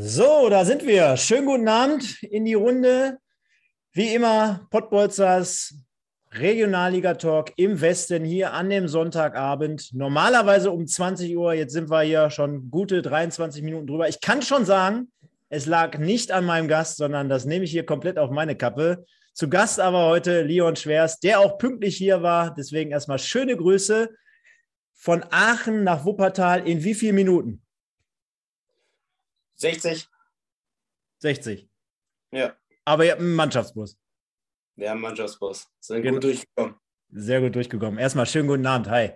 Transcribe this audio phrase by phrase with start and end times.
[0.00, 1.16] So, da sind wir.
[1.16, 3.18] Schönen guten Abend in die Runde.
[3.92, 5.74] Wie immer, Pottbolzers
[6.30, 9.90] Regionalliga-Talk im Westen hier an dem Sonntagabend.
[9.92, 11.52] Normalerweise um 20 Uhr.
[11.54, 14.08] Jetzt sind wir hier schon gute 23 Minuten drüber.
[14.08, 15.10] Ich kann schon sagen,
[15.48, 19.04] es lag nicht an meinem Gast, sondern das nehme ich hier komplett auf meine Kappe.
[19.34, 22.54] Zu Gast aber heute Leon Schwers, der auch pünktlich hier war.
[22.54, 24.10] Deswegen erstmal schöne Grüße
[24.94, 27.62] von Aachen nach Wuppertal in wie vielen Minuten?
[29.58, 30.08] 60.
[31.18, 31.68] 60.
[32.32, 32.56] Ja.
[32.84, 33.98] Aber ihr habt einen Mannschaftsbus.
[34.76, 35.66] Ja, Mannschaftsbus.
[35.80, 36.14] Sind genau.
[36.14, 36.76] gut durchgekommen.
[37.10, 37.98] Sehr gut durchgekommen.
[37.98, 38.88] Erstmal schönen guten Abend.
[38.88, 39.10] Hi.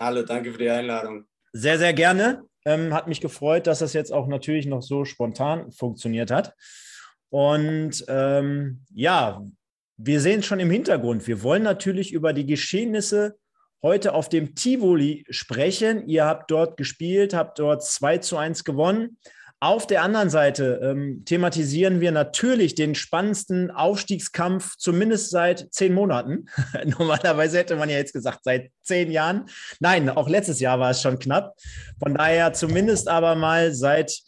[0.00, 1.26] Hallo, danke für die Einladung.
[1.52, 2.44] Sehr, sehr gerne.
[2.64, 6.54] Ähm, hat mich gefreut, dass das jetzt auch natürlich noch so spontan funktioniert hat.
[7.30, 9.46] Und ähm, ja,
[9.96, 11.28] wir sehen es schon im Hintergrund.
[11.28, 13.38] Wir wollen natürlich über die Geschehnisse
[13.82, 16.08] heute auf dem Tivoli sprechen.
[16.08, 19.18] Ihr habt dort gespielt, habt dort 2 zu 1 gewonnen.
[19.58, 26.46] Auf der anderen Seite ähm, thematisieren wir natürlich den spannendsten Aufstiegskampf, zumindest seit zehn Monaten.
[26.84, 29.46] Normalerweise hätte man ja jetzt gesagt, seit zehn Jahren.
[29.80, 31.54] Nein, auch letztes Jahr war es schon knapp.
[31.98, 34.20] Von daher zumindest aber mal seit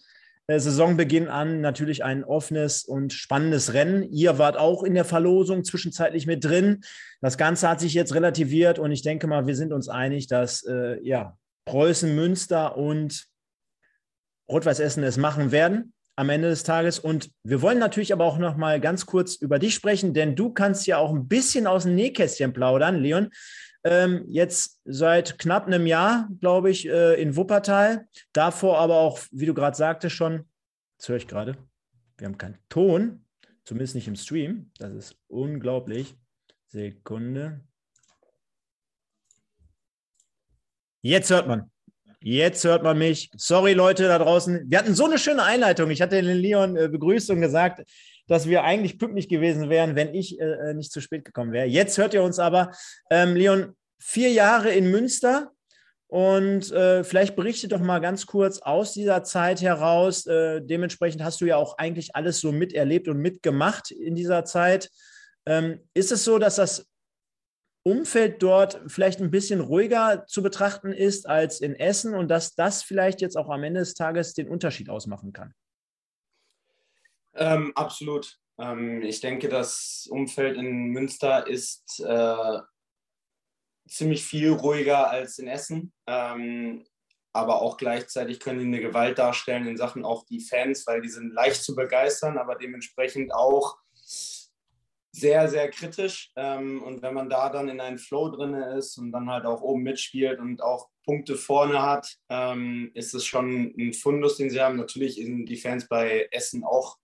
[0.47, 4.11] äh, Saisonbeginn an natürlich ein offenes und spannendes Rennen.
[4.11, 6.81] Ihr wart auch in der Verlosung zwischenzeitlich mit drin.
[7.21, 10.65] Das Ganze hat sich jetzt relativiert und ich denke mal, wir sind uns einig, dass
[10.65, 13.29] äh, ja, Preußen, Münster und
[14.49, 16.99] Rot-Weiß Essen es machen werden am Ende des Tages.
[16.99, 20.53] Und wir wollen natürlich aber auch noch mal ganz kurz über dich sprechen, denn du
[20.53, 23.31] kannst ja auch ein bisschen aus dem Nähkästchen plaudern, Leon.
[23.85, 28.09] Ähm, jetzt seit knapp einem Jahr, glaube ich, äh, in Wuppertal.
[28.33, 30.45] Davor aber auch, wie du gerade sagtest schon,
[30.99, 31.57] das höre ich gerade,
[32.17, 33.25] wir haben keinen Ton,
[33.65, 34.73] zumindest nicht im Stream.
[34.79, 36.17] Das ist unglaublich.
[36.67, 37.61] Sekunde.
[41.01, 41.71] Jetzt hört man.
[42.21, 43.31] Jetzt hört man mich.
[43.37, 44.65] Sorry, Leute da draußen.
[44.69, 45.91] Wir hatten so eine schöne Einleitung.
[45.91, 47.85] Ich hatte den Leon äh, begrüßt und gesagt,
[48.27, 51.67] dass wir eigentlich pünktlich gewesen wären, wenn ich äh, äh, nicht zu spät gekommen wäre.
[51.67, 52.73] Jetzt hört ihr uns aber.
[53.11, 55.53] Ähm, Leon, vier Jahre in Münster.
[56.09, 60.27] Und äh, vielleicht berichte doch mal ganz kurz aus dieser Zeit heraus.
[60.27, 64.91] Äh, dementsprechend hast du ja auch eigentlich alles so miterlebt und mitgemacht in dieser Zeit.
[65.47, 66.88] Ähm, ist es so, dass das
[67.89, 72.83] Umfeld dort vielleicht ein bisschen ruhiger zu betrachten ist als in Essen und dass das
[72.83, 75.55] vielleicht jetzt auch am Ende des Tages den Unterschied ausmachen kann?
[77.35, 78.39] Ähm, absolut.
[78.59, 82.59] Ähm, ich denke, das Umfeld in Münster ist äh,
[83.89, 85.93] ziemlich viel ruhiger als in Essen.
[86.07, 86.85] Ähm,
[87.33, 91.09] aber auch gleichzeitig können die eine Gewalt darstellen in Sachen auch die Fans, weil die
[91.09, 93.79] sind leicht zu begeistern, aber dementsprechend auch
[95.13, 96.31] sehr, sehr kritisch.
[96.37, 99.61] Ähm, und wenn man da dann in einem Flow drin ist und dann halt auch
[99.63, 104.61] oben mitspielt und auch Punkte vorne hat, ähm, ist es schon ein Fundus, den sie
[104.61, 104.77] haben.
[104.77, 106.99] Natürlich sind die Fans bei Essen auch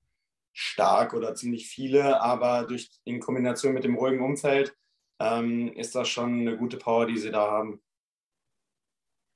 [0.53, 4.75] stark oder ziemlich viele, aber durch in Kombination mit dem ruhigen Umfeld
[5.21, 7.83] ähm, ist das schon eine gute Power, die sie da haben.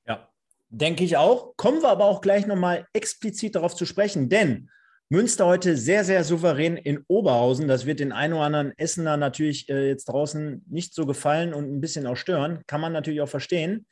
[0.07, 0.29] Ja,
[0.69, 1.55] denke ich auch.
[1.57, 4.69] Kommen wir aber auch gleich nochmal explizit darauf zu sprechen, denn
[5.11, 7.67] Münster heute sehr, sehr souverän in Oberhausen.
[7.67, 11.65] Das wird den einen oder anderen Essener natürlich äh, jetzt draußen nicht so gefallen und
[11.65, 12.61] ein bisschen auch stören.
[12.67, 13.87] Kann man natürlich auch verstehen.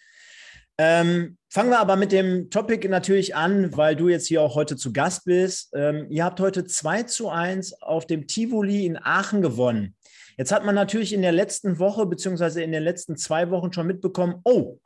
[0.78, 4.76] Ähm, fangen wir aber mit dem Topic natürlich an, weil du jetzt hier auch heute
[4.76, 5.72] zu Gast bist.
[5.74, 9.96] Ähm, ihr habt heute 2 zu 1 auf dem Tivoli in Aachen gewonnen.
[10.38, 13.88] Jetzt hat man natürlich in der letzten Woche beziehungsweise in den letzten zwei Wochen schon
[13.88, 14.78] mitbekommen, oh,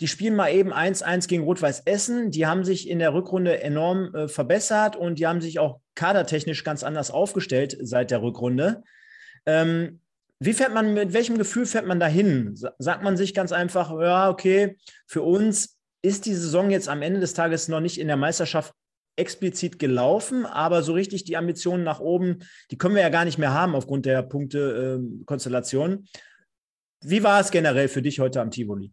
[0.00, 2.30] die spielen mal eben 1-1 gegen Rot-Weiß Essen.
[2.30, 6.62] Die haben sich in der Rückrunde enorm äh, verbessert und die haben sich auch kadertechnisch
[6.62, 8.82] ganz anders aufgestellt seit der Rückrunde.
[9.46, 10.00] Ähm,
[10.40, 12.54] wie fährt man, mit welchem Gefühl fährt man dahin?
[12.78, 14.76] Sagt man sich ganz einfach, ja, okay,
[15.06, 18.72] für uns ist die Saison jetzt am Ende des Tages noch nicht in der Meisterschaft
[19.16, 22.38] explizit gelaufen, aber so richtig die Ambitionen nach oben,
[22.70, 25.90] die können wir ja gar nicht mehr haben aufgrund der Punktekonstellation.
[25.90, 26.04] Ähm,
[27.02, 28.92] wie war es generell für dich heute am Tivoli?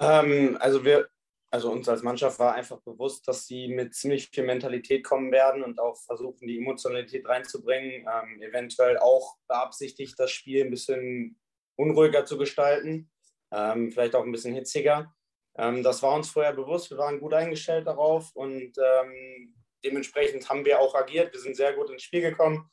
[0.00, 1.08] Ähm, also wir,
[1.50, 5.62] also uns als Mannschaft war einfach bewusst, dass sie mit ziemlich viel Mentalität kommen werden
[5.62, 8.06] und auch versuchen, die Emotionalität reinzubringen.
[8.12, 11.38] Ähm, eventuell auch beabsichtigt, das Spiel ein bisschen
[11.76, 13.10] unruhiger zu gestalten,
[13.52, 15.14] ähm, vielleicht auch ein bisschen hitziger.
[15.56, 16.90] Ähm, das war uns vorher bewusst.
[16.90, 19.54] Wir waren gut eingestellt darauf und ähm,
[19.84, 21.32] dementsprechend haben wir auch agiert.
[21.32, 22.70] Wir sind sehr gut ins Spiel gekommen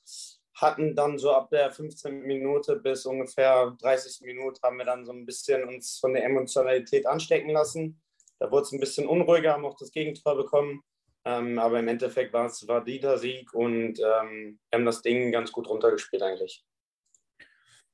[0.61, 2.21] hatten dann so ab der 15.
[2.21, 4.21] Minute bis ungefähr 30.
[4.21, 8.01] Minute haben wir dann so ein bisschen uns von der Emotionalität anstecken lassen.
[8.39, 10.83] Da wurde es ein bisschen unruhiger, haben auch das Gegentor bekommen.
[11.25, 15.51] Ähm, aber im Endeffekt war es war der Sieg und ähm, haben das Ding ganz
[15.51, 16.63] gut runtergespielt eigentlich.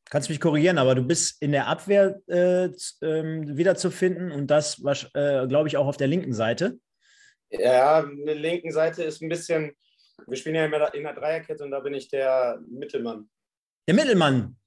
[0.10, 2.72] Kannst mich korrigieren, aber du bist in der Abwehr äh, äh,
[3.02, 4.80] wiederzufinden und das,
[5.14, 6.80] äh, glaube ich, auch auf der linken Seite.
[7.50, 9.74] Ja, die linken Seite ist ein bisschen,
[10.26, 13.30] wir spielen ja immer in der Dreierkette und da bin ich der Mittelmann.
[13.88, 14.58] Der Mittelmann?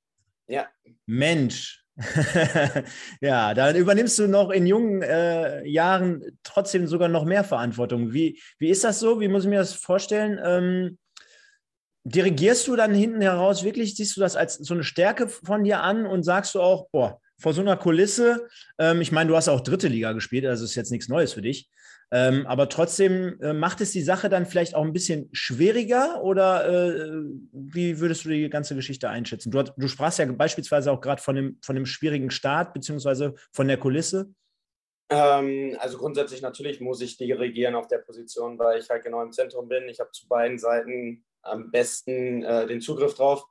[0.47, 0.69] Ja.
[1.07, 1.85] Mensch.
[3.21, 8.13] ja, dann übernimmst du noch in jungen äh, Jahren trotzdem sogar noch mehr Verantwortung.
[8.13, 9.21] Wie, wie ist das so?
[9.21, 10.41] Wie muss ich mir das vorstellen?
[10.43, 10.99] Ähm,
[12.05, 15.83] dirigierst du dann hinten heraus wirklich, siehst du das als so eine Stärke von dir
[15.83, 18.49] an und sagst du auch, boah, vor so einer Kulisse,
[18.79, 21.43] ähm, ich meine, du hast auch dritte Liga gespielt, also ist jetzt nichts Neues für
[21.43, 21.69] dich.
[22.13, 26.69] Ähm, aber trotzdem äh, macht es die Sache dann vielleicht auch ein bisschen schwieriger oder
[26.69, 27.23] äh,
[27.53, 29.53] wie würdest du die ganze Geschichte einschätzen?
[29.53, 33.69] Du, du sprachst ja beispielsweise auch gerade von dem, von dem schwierigen Start beziehungsweise von
[33.69, 34.35] der Kulisse.
[35.09, 39.33] Ähm, also grundsätzlich natürlich muss ich dirigieren auf der Position, weil ich halt genau im
[39.33, 39.89] Zentrum bin.
[39.89, 43.45] Ich habe zu beiden Seiten am besten äh, den Zugriff drauf.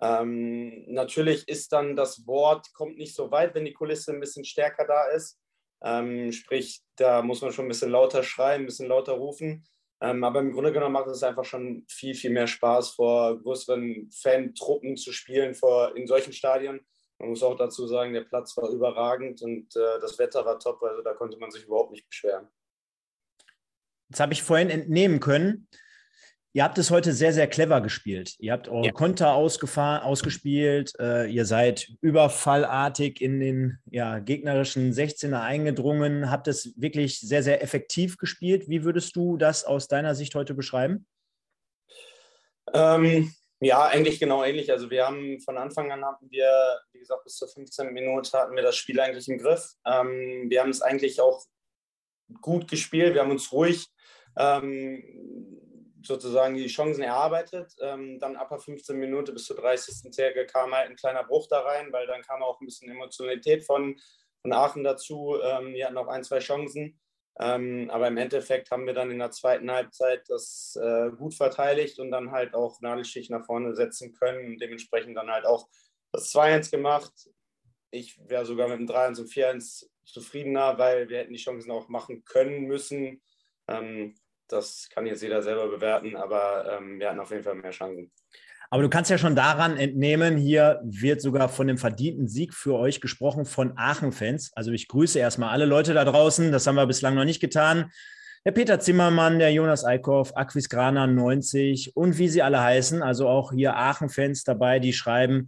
[0.00, 4.44] Ähm, natürlich ist dann das Wort, kommt nicht so weit, wenn die Kulisse ein bisschen
[4.44, 5.38] stärker da ist.
[5.82, 9.64] Ähm, sprich, da muss man schon ein bisschen lauter schreien, ein bisschen lauter rufen.
[10.00, 14.10] Ähm, aber im Grunde genommen macht es einfach schon viel, viel mehr Spaß, vor größeren
[14.12, 16.80] Fantruppen zu spielen, vor, in solchen Stadien.
[17.18, 20.82] Man muss auch dazu sagen, der Platz war überragend und äh, das Wetter war top,
[20.84, 22.48] also da konnte man sich überhaupt nicht beschweren.
[24.08, 25.68] Jetzt habe ich vorhin entnehmen können,
[26.54, 28.34] Ihr habt es heute sehr, sehr clever gespielt.
[28.38, 28.92] Ihr habt eure ja.
[28.92, 30.92] Konter ausgespielt.
[30.98, 36.30] Äh, ihr seid überfallartig in den ja, gegnerischen 16er eingedrungen.
[36.30, 38.68] Habt es wirklich sehr, sehr effektiv gespielt.
[38.68, 41.06] Wie würdest du das aus deiner Sicht heute beschreiben?
[42.72, 43.30] Ähm,
[43.60, 44.72] ja, eigentlich genau ähnlich.
[44.72, 47.92] Also wir haben von Anfang an hatten wir, wie gesagt, bis zur 15.
[47.92, 49.74] Minute hatten wir das Spiel eigentlich im Griff.
[49.84, 51.44] Ähm, wir haben es eigentlich auch
[52.40, 53.14] gut gespielt.
[53.14, 53.86] Wir haben uns ruhig
[54.36, 55.02] ähm,
[56.08, 57.72] sozusagen die Chancen erarbeitet.
[57.80, 60.10] Ähm, dann ab der 15 Minute bis zur 30.
[60.12, 63.64] Zähre kam halt ein kleiner Bruch da rein, weil dann kam auch ein bisschen Emotionalität
[63.64, 63.96] von,
[64.42, 65.36] von Aachen dazu.
[65.40, 66.98] Ähm, die hatten auch ein, zwei Chancen.
[67.40, 72.00] Ähm, aber im Endeffekt haben wir dann in der zweiten Halbzeit das äh, gut verteidigt
[72.00, 75.68] und dann halt auch Nadelstich nach vorne setzen können und dementsprechend dann halt auch
[76.10, 77.12] das 2-1 gemacht.
[77.92, 81.88] Ich wäre sogar mit dem 3-1 und 4-1 zufriedener, weil wir hätten die Chancen auch
[81.88, 83.22] machen können müssen.
[83.68, 84.16] Ähm,
[84.48, 88.10] das kann jetzt jeder selber bewerten, aber ähm, wir hatten auf jeden Fall mehr Chancen.
[88.70, 92.74] Aber du kannst ja schon daran entnehmen, hier wird sogar von dem verdienten Sieg für
[92.74, 94.52] euch gesprochen von Aachen-Fans.
[94.54, 97.90] Also ich grüße erstmal alle Leute da draußen, das haben wir bislang noch nicht getan.
[98.44, 103.02] Der Peter Zimmermann, der Jonas Eickhoff, Aquisgrana 90 und wie sie alle heißen.
[103.02, 105.46] Also auch hier Aachen-Fans dabei, die schreiben.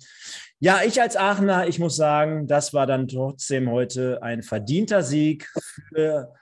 [0.59, 5.49] Ja, ich als Aachener, ich muss sagen, das war dann trotzdem heute ein verdienter Sieg
[5.89, 6.35] für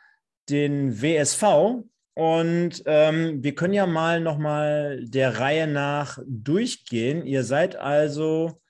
[0.49, 1.85] den WSV.
[2.19, 7.25] Und ähm, wir können ja mal nochmal der Reihe nach durchgehen.
[7.25, 8.61] Ihr seid also,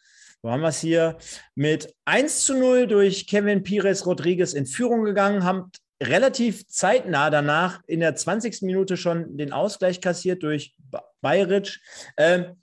[0.42, 1.16] wo haben wir es hier,
[1.54, 7.80] mit 1 zu 0 durch Kevin Pires Rodriguez in Führung gegangen, habt relativ zeitnah danach
[7.86, 8.60] in der 20.
[8.60, 10.76] Minute schon den Ausgleich kassiert durch
[11.22, 11.80] Bayric.
[12.18, 12.54] Ähm,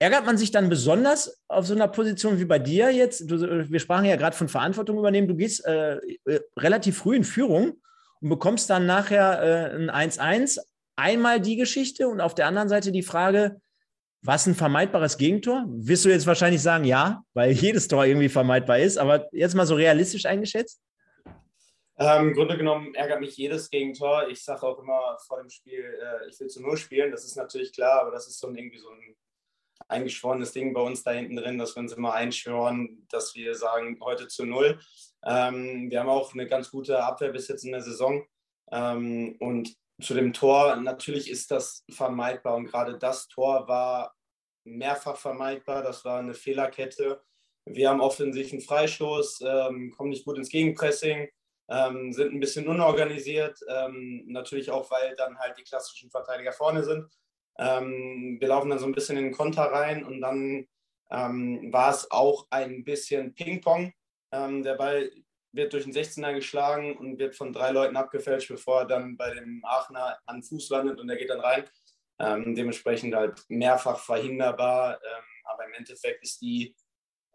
[0.00, 3.30] ärgert man sich dann besonders auf so einer Position wie bei dir jetzt?
[3.30, 5.28] Du, wir sprachen ja gerade von Verantwortung übernehmen.
[5.28, 7.76] Du gehst äh, äh relativ früh in Führung
[8.22, 10.60] und bekommst dann nachher äh, ein 1-1.
[10.96, 13.60] Einmal die Geschichte und auf der anderen Seite die Frage,
[14.22, 15.64] was ein vermeidbares Gegentor?
[15.66, 19.66] Wirst du jetzt wahrscheinlich sagen, ja, weil jedes Tor irgendwie vermeidbar ist, aber jetzt mal
[19.66, 20.80] so realistisch eingeschätzt?
[21.98, 24.28] Ähm, Im Grunde genommen ärgert mich jedes Gegentor.
[24.28, 27.10] Ich sage auch immer vor dem Spiel, äh, ich will zu Null spielen.
[27.10, 29.16] Das ist natürlich klar, aber das ist so ein, irgendwie so ein
[29.88, 33.98] eingeschworenes Ding bei uns da hinten drin, dass wir uns immer einschwören, dass wir sagen,
[34.00, 34.78] heute zu Null.
[35.24, 38.24] Ähm, wir haben auch eine ganz gute Abwehr bis jetzt in der Saison.
[38.70, 44.14] Ähm, und zu dem Tor, natürlich ist das vermeidbar und gerade das Tor war
[44.64, 45.82] mehrfach vermeidbar.
[45.82, 47.22] Das war eine Fehlerkette.
[47.64, 51.28] Wir haben offensiv einen Freistoß, ähm, kommen nicht gut ins Gegenpressing,
[51.68, 53.60] ähm, sind ein bisschen unorganisiert.
[53.68, 57.08] Ähm, natürlich auch, weil dann halt die klassischen Verteidiger vorne sind.
[57.58, 60.66] Ähm, wir laufen dann so ein bisschen in den Konter rein und dann
[61.14, 63.92] war es auch ein bisschen Ping-Pong.
[64.32, 65.10] Ähm, der Ball
[65.52, 69.34] wird durch den 16er geschlagen und wird von drei Leuten abgefälscht, bevor er dann bei
[69.34, 71.64] dem Aachener an Fuß landet und er geht dann rein.
[72.18, 74.94] Ähm, dementsprechend halt mehrfach verhinderbar.
[74.94, 76.74] Ähm, aber im Endeffekt ist die,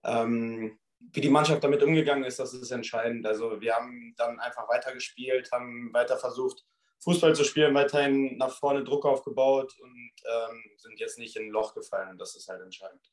[0.03, 3.25] ähm, wie die Mannschaft damit umgegangen ist, das ist entscheidend.
[3.27, 6.63] Also wir haben dann einfach weitergespielt, haben weiter versucht,
[7.03, 11.51] Fußball zu spielen, weiterhin nach vorne Druck aufgebaut und ähm, sind jetzt nicht in ein
[11.51, 12.09] Loch gefallen.
[12.09, 13.11] Und das ist halt entscheidend.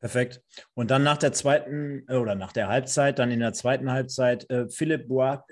[0.00, 0.40] Perfekt.
[0.72, 4.48] Und dann nach der zweiten äh, oder nach der Halbzeit, dann in der zweiten Halbzeit
[4.50, 5.08] äh, Philipp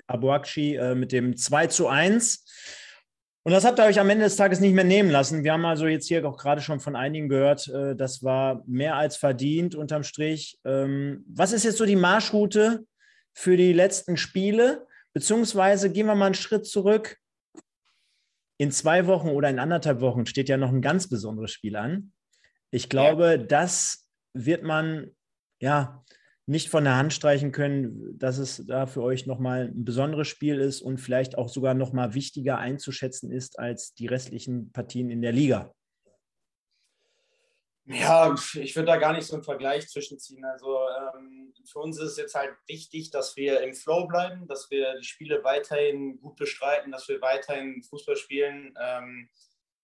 [0.07, 2.45] Abuakci äh, mit dem 2 zu 1.
[3.43, 5.43] Und das habt ihr euch am Ende des Tages nicht mehr nehmen lassen.
[5.43, 8.95] Wir haben also jetzt hier auch gerade schon von einigen gehört, äh, das war mehr
[8.95, 10.59] als verdient unterm Strich.
[10.65, 12.85] Ähm, was ist jetzt so die Marschroute
[13.33, 14.87] für die letzten Spiele?
[15.13, 17.17] Beziehungsweise gehen wir mal einen Schritt zurück.
[18.61, 22.11] in zwei Wochen oder in anderthalb Wochen steht ja noch ein ganz besonderes Spiel an.
[22.71, 23.37] Ich glaube, ja.
[23.37, 25.15] das wird man
[25.61, 26.03] ja
[26.45, 30.59] nicht von der Hand streichen können, dass es da für euch nochmal ein besonderes Spiel
[30.59, 35.31] ist und vielleicht auch sogar nochmal wichtiger einzuschätzen ist als die restlichen Partien in der
[35.31, 35.73] Liga.
[37.85, 40.43] Ja, ich würde da gar nicht so einen Vergleich zwischenziehen.
[40.43, 40.79] Also
[41.15, 44.97] ähm, für uns ist es jetzt halt wichtig, dass wir im Flow bleiben, dass wir
[44.97, 49.29] die Spiele weiterhin gut bestreiten, dass wir weiterhin Fußball spielen, ähm,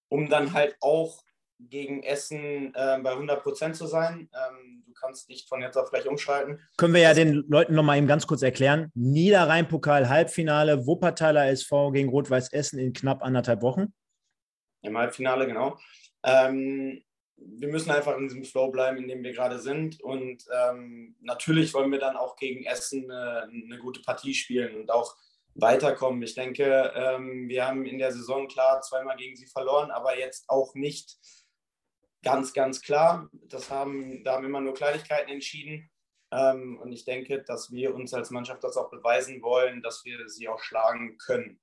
[0.10, 1.24] um dann halt auch
[1.60, 4.30] gegen Essen äh, bei 100 Prozent zu sein.
[4.34, 6.60] Ähm, du kannst nicht von jetzt auf gleich umschalten.
[6.78, 8.92] Können wir ja also, den Leuten nochmal eben ganz kurz erklären.
[8.94, 13.94] Niederrhein-Pokal Halbfinale, Wuppertaler SV gegen Rot-Weiß Essen in knapp anderthalb Wochen.
[14.82, 15.78] Im Halbfinale, genau.
[16.24, 17.05] Ähm,
[17.38, 20.02] wir müssen einfach in diesem Flow bleiben, in dem wir gerade sind.
[20.02, 24.92] Und ähm, natürlich wollen wir dann auch gegen Essen äh, eine gute Partie spielen und
[24.92, 25.16] auch
[25.56, 26.22] weiterkommen.
[26.22, 30.50] Ich denke, ähm, wir haben in der Saison klar zweimal gegen sie verloren, aber jetzt
[30.50, 31.18] auch nicht
[32.24, 33.30] ganz, ganz klar.
[33.48, 35.90] Das haben, da haben immer nur Kleinigkeiten entschieden.
[36.32, 40.28] Ähm, und ich denke, dass wir uns als Mannschaft das auch beweisen wollen, dass wir
[40.28, 41.60] sie auch schlagen können.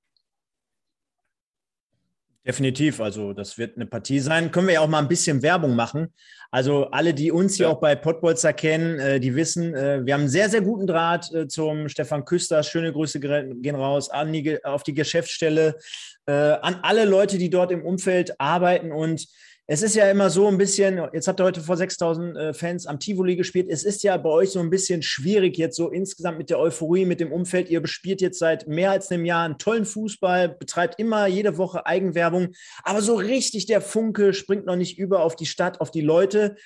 [2.45, 4.51] Definitiv, also das wird eine Partie sein.
[4.51, 6.13] Können wir ja auch mal ein bisschen Werbung machen.
[6.51, 7.73] Also alle, die uns hier ja.
[7.73, 11.33] auch bei Pottbolzer kennen, äh, die wissen, äh, wir haben einen sehr, sehr guten Draht
[11.33, 12.63] äh, zum Stefan Küster.
[12.65, 15.79] Schöne Grüße gehen raus an die, auf die Geschäftsstelle,
[16.27, 19.29] äh, an alle Leute, die dort im Umfeld arbeiten und
[19.69, 22.87] es ist ja immer so ein bisschen, jetzt habt ihr heute vor 6000 äh, Fans
[22.87, 23.69] am Tivoli gespielt.
[23.71, 27.05] Es ist ja bei euch so ein bisschen schwierig jetzt so insgesamt mit der Euphorie,
[27.05, 27.71] mit dem Umfeld.
[27.71, 31.87] Ihr bespielt jetzt seit mehr als einem Jahr einen tollen Fußball, betreibt immer jede Woche
[31.87, 32.49] Eigenwerbung.
[32.83, 36.57] Aber so richtig der Funke springt noch nicht über auf die Stadt, auf die Leute.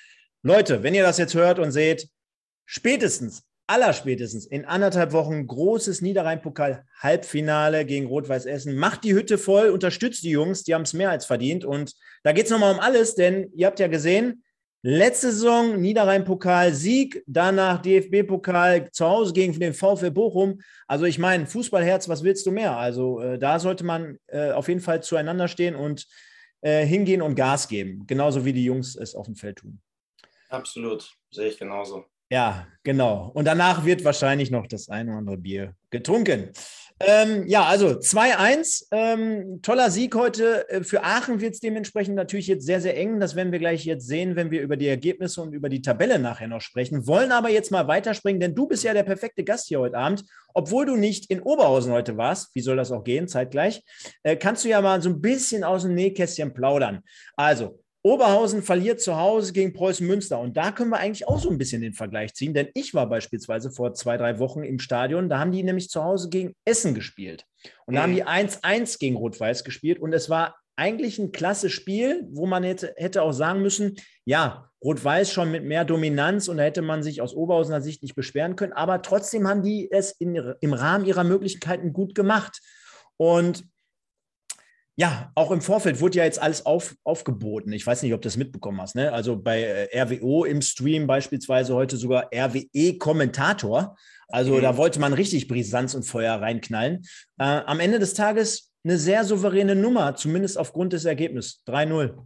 [0.41, 2.09] Leute, wenn ihr das jetzt hört und seht,
[2.65, 8.77] spätestens allerspätestens in anderthalb Wochen großes Niederrhein-Pokal-Halbfinale gegen Rot-Weiß Essen.
[8.77, 11.65] Macht die Hütte voll, unterstützt die Jungs, die haben es mehr als verdient.
[11.65, 11.93] Und
[12.23, 14.43] da geht es nochmal um alles, denn ihr habt ja gesehen,
[14.83, 20.61] letzte Saison Niederrhein-Pokal-Sieg, danach DFB-Pokal zu Hause gegen den VfL Bochum.
[20.87, 22.77] Also ich meine, Fußballherz, was willst du mehr?
[22.77, 26.07] Also äh, da sollte man äh, auf jeden Fall zueinander stehen und
[26.61, 29.81] äh, hingehen und Gas geben, genauso wie die Jungs es auf dem Feld tun.
[30.49, 32.05] Absolut, sehe ich genauso.
[32.29, 33.31] Ja, genau.
[33.33, 36.51] Und danach wird wahrscheinlich noch das ein oder andere Bier getrunken.
[36.99, 38.87] Ähm, ja, also 2-1.
[38.91, 40.67] Ähm, toller Sieg heute.
[40.69, 43.19] Äh, für Aachen wird es dementsprechend natürlich jetzt sehr, sehr eng.
[43.19, 46.17] Das werden wir gleich jetzt sehen, wenn wir über die Ergebnisse und über die Tabelle
[46.17, 47.05] nachher noch sprechen.
[47.05, 50.23] Wollen aber jetzt mal weiterspringen, denn du bist ja der perfekte Gast hier heute Abend.
[50.55, 53.83] Obwohl du nicht in Oberhausen heute warst, wie soll das auch gehen, zeitgleich,
[54.23, 57.03] äh, kannst du ja mal so ein bisschen aus dem Nähkästchen plaudern.
[57.35, 60.39] Also, Oberhausen verliert zu Hause gegen Preußen Münster.
[60.39, 63.09] Und da können wir eigentlich auch so ein bisschen den Vergleich ziehen, denn ich war
[63.09, 65.27] beispielsweise vor zwei, drei Wochen im Stadion.
[65.27, 67.45] Da haben die nämlich zu Hause gegen Essen gespielt.
[67.85, 69.99] Und da haben die 1-1 gegen Rot-Weiß gespielt.
[69.99, 74.69] Und es war eigentlich ein klasse Spiel, wo man hätte, hätte auch sagen müssen, ja,
[74.81, 78.55] Rot-Weiß schon mit mehr Dominanz und da hätte man sich aus Oberhausener Sicht nicht beschweren
[78.55, 78.73] können.
[78.73, 82.61] Aber trotzdem haben die es in, im Rahmen ihrer Möglichkeiten gut gemacht.
[83.17, 83.65] Und
[84.99, 87.71] ja, auch im Vorfeld wurde ja jetzt alles auf, aufgeboten.
[87.71, 88.95] Ich weiß nicht, ob du das mitbekommen hast.
[88.95, 89.13] Ne?
[89.13, 93.95] Also bei äh, RWO im Stream beispielsweise heute sogar RWE-Kommentator.
[94.27, 94.61] Also mhm.
[94.63, 97.05] da wollte man richtig Brisanz und Feuer reinknallen.
[97.37, 101.61] Äh, am Ende des Tages eine sehr souveräne Nummer, zumindest aufgrund des Ergebnisses.
[101.67, 102.17] 3-0.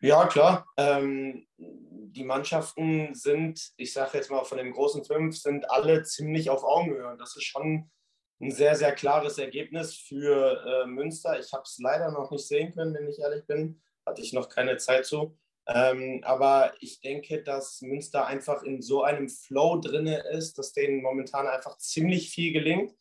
[0.00, 0.66] Ja, klar.
[0.76, 6.50] Ähm, die Mannschaften sind, ich sage jetzt mal von den großen fünf, sind alle ziemlich
[6.50, 7.06] auf Augenhöhe.
[7.06, 7.92] Und das ist schon
[8.40, 11.38] ein sehr, sehr klares Ergebnis für äh, Münster.
[11.38, 13.80] Ich habe es leider noch nicht sehen können, wenn ich ehrlich bin.
[14.06, 15.38] Hatte ich noch keine Zeit zu.
[15.66, 21.02] Ähm, aber ich denke, dass Münster einfach in so einem Flow drin ist, dass denen
[21.02, 22.94] momentan einfach ziemlich viel gelingt.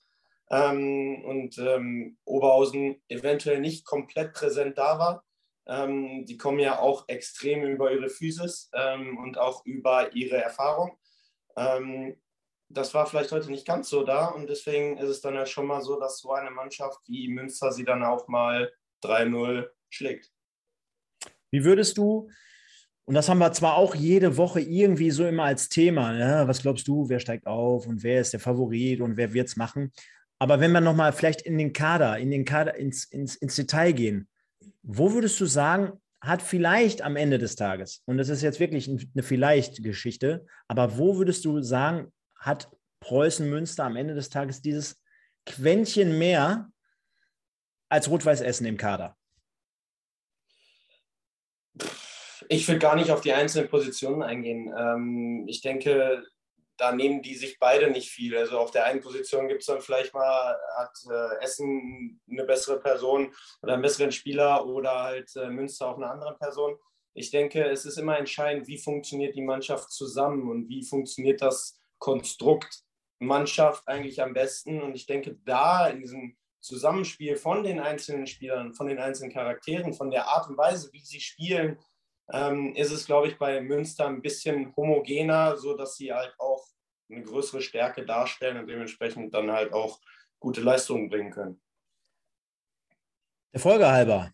[0.49, 5.25] Ähm, und ähm, Oberhausen eventuell nicht komplett präsent da war.
[5.65, 10.97] Ähm, die kommen ja auch extrem über ihre Physis ähm, und auch über ihre Erfahrung.
[12.74, 15.68] Das war vielleicht heute nicht ganz so da und deswegen ist es dann ja schon
[15.68, 18.72] mal so, dass so eine Mannschaft wie Münster sie dann auch mal
[19.03, 20.32] 3-0 schlägt.
[21.51, 22.30] Wie würdest du,
[23.06, 26.44] und das haben wir zwar auch jede Woche irgendwie so immer als Thema, ne?
[26.48, 29.56] was glaubst du, wer steigt auf und wer ist der Favorit und wer wird es
[29.56, 29.92] machen?
[30.39, 33.92] Aber wenn wir nochmal vielleicht in den Kader, in den Kader ins, ins, ins Detail
[33.92, 34.27] gehen,
[34.82, 38.89] wo würdest du sagen, hat vielleicht am Ende des Tages, und das ist jetzt wirklich
[38.89, 42.12] eine Vielleicht-Geschichte, aber wo würdest du sagen,
[42.43, 42.69] hat
[43.00, 45.01] Preußen Münster am Ende des Tages dieses
[45.45, 46.71] Quäntchen mehr
[47.89, 49.17] als Rot-Weiß Essen im Kader?
[52.50, 54.73] Ich will gar nicht auf die einzelnen Positionen eingehen.
[54.77, 56.23] Ähm, ich denke,
[56.77, 58.38] da nehmen die sich beide nicht viel.
[58.38, 62.79] Also auf der einen Position gibt es dann vielleicht mal, hat äh, Essen eine bessere
[62.79, 66.77] Person oder einen besseren Spieler oder halt äh, Münster auch eine andere Person.
[67.13, 71.79] Ich denke, es ist immer entscheidend, wie funktioniert die Mannschaft zusammen und wie funktioniert das
[72.03, 72.83] Konstrukt
[73.19, 74.81] Mannschaft eigentlich am besten.
[74.81, 79.93] Und ich denke, da in diesem Zusammenspiel von den einzelnen Spielern, von den einzelnen Charakteren,
[79.93, 81.79] von der Art und Weise, wie sie spielen,
[82.29, 86.67] ähm, ist es, glaube ich, bei Münster ein bisschen homogener, sodass sie halt auch
[87.10, 90.01] eine größere Stärke darstellen und dementsprechend dann halt auch
[90.39, 91.62] gute Leistungen bringen können.
[93.53, 94.33] Der Folge halber.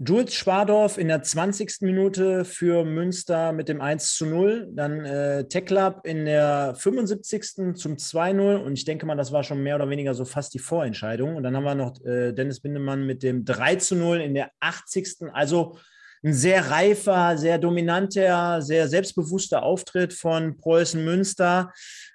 [0.00, 1.80] Jules Schwadorf in der 20.
[1.80, 4.68] Minute für Münster mit dem 1 zu 0.
[4.70, 7.74] Dann äh, Teklab in der 75.
[7.74, 8.58] zum 2-0.
[8.58, 11.34] Und ich denke mal, das war schon mehr oder weniger so fast die Vorentscheidung.
[11.34, 14.52] Und dann haben wir noch äh, Dennis Bindemann mit dem 3 zu 0 in der
[14.60, 15.32] 80.
[15.32, 15.76] Also
[16.22, 21.72] ein sehr reifer, sehr dominanter, sehr selbstbewusster Auftritt von Preußen Münster.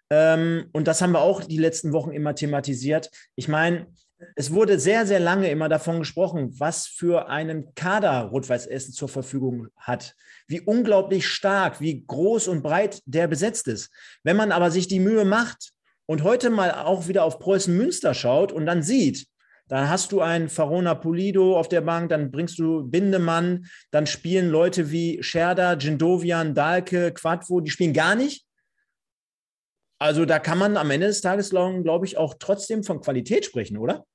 [0.09, 3.09] Ähm, und das haben wir auch die letzten Wochen immer thematisiert.
[3.35, 3.87] Ich meine,
[4.35, 9.09] es wurde sehr, sehr lange immer davon gesprochen, was für einen Kader Rot-Weiß Essen zur
[9.09, 10.15] Verfügung hat.
[10.47, 13.91] Wie unglaublich stark, wie groß und breit der besetzt ist.
[14.23, 15.71] Wenn man aber sich die Mühe macht
[16.05, 19.27] und heute mal auch wieder auf Preußen Münster schaut und dann sieht,
[19.67, 24.49] dann hast du einen Farona Pulido auf der Bank, dann bringst du Bindemann, dann spielen
[24.49, 28.45] Leute wie Scherder, Jindovian, Dahlke, Quadvo, die spielen gar nicht.
[29.99, 33.77] Also da kann man am Ende des Tages, glaube ich, auch trotzdem von Qualität sprechen,
[33.77, 34.05] oder?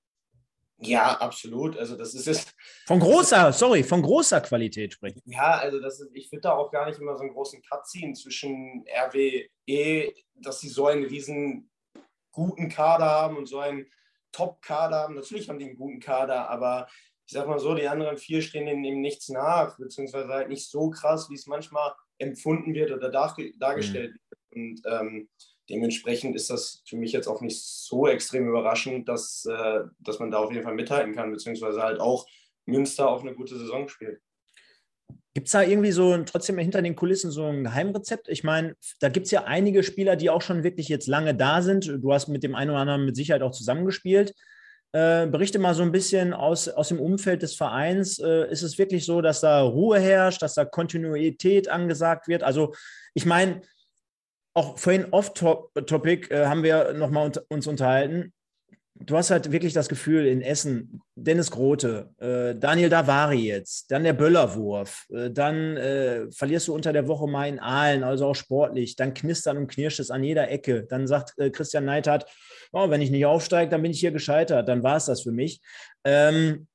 [0.81, 1.77] Ja, absolut.
[1.77, 2.47] Also das ist es.
[2.87, 5.21] Von großer, sorry, von großer Qualität sprechen.
[5.25, 7.87] Ja, also das ist, ich würde da auch gar nicht immer so einen großen Cut
[7.87, 11.71] ziehen zwischen RWE, dass sie so einen riesen
[12.31, 13.87] guten Kader haben und so einen
[14.31, 15.15] Top-Kader haben.
[15.17, 16.87] Natürlich haben die einen guten Kader, aber
[17.27, 20.71] ich sag mal so, die anderen vier stehen denen eben nichts nach, beziehungsweise halt nicht
[20.71, 24.21] so krass, wie es manchmal empfunden wird oder dargestellt mhm.
[24.21, 24.41] wird.
[24.51, 25.29] Und ähm,
[25.69, 30.31] dementsprechend ist das für mich jetzt auch nicht so extrem überraschend, dass, äh, dass man
[30.31, 32.27] da auf jeden Fall mithalten kann, beziehungsweise halt auch
[32.67, 34.21] Münster auf eine gute Saison spielt.
[35.35, 38.29] Gibt es da irgendwie so trotzdem hinter den Kulissen so ein Geheimrezept?
[38.29, 41.63] Ich meine, da gibt es ja einige Spieler, die auch schon wirklich jetzt lange da
[41.63, 41.87] sind.
[41.87, 44.35] Du hast mit dem einen oder anderen mit Sicherheit auch zusammengespielt.
[44.93, 48.19] Äh, berichte mal so ein bisschen aus, aus dem Umfeld des Vereins.
[48.19, 52.43] Äh, ist es wirklich so, dass da Ruhe herrscht, dass da Kontinuität angesagt wird?
[52.43, 52.75] Also,
[53.15, 53.61] ich meine,
[54.55, 58.33] auch vorhin off-topic äh, haben wir nochmal unter, uns unterhalten.
[59.01, 64.03] Du hast halt wirklich das Gefühl in Essen, Dennis Grote, äh, Daniel Davari jetzt, dann
[64.03, 68.35] der Böllerwurf, äh, dann äh, verlierst du unter der Woche mal in Aalen, also auch
[68.35, 70.85] sportlich, dann knistern und knirscht es an jeder Ecke.
[70.89, 72.27] Dann sagt äh, Christian Neidhardt,
[72.73, 75.33] oh, wenn ich nicht aufsteige, dann bin ich hier gescheitert, dann war es das für
[75.33, 75.61] mich.
[76.03, 76.67] Ähm,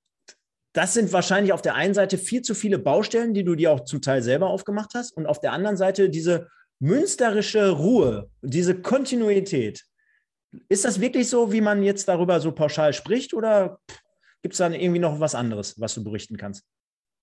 [0.74, 3.82] das sind wahrscheinlich auf der einen Seite viel zu viele Baustellen, die du dir auch
[3.82, 6.48] zum Teil selber aufgemacht hast, und auf der anderen Seite diese
[6.84, 9.86] münsterische Ruhe, diese Kontinuität,
[10.68, 13.80] ist das wirklich so, wie man jetzt darüber so pauschal spricht oder
[14.42, 16.66] gibt es dann irgendwie noch was anderes, was du berichten kannst?